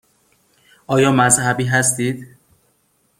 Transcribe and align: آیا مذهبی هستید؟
آیا 0.87 1.11
مذهبی 1.11 1.65
هستید؟ 1.65 2.27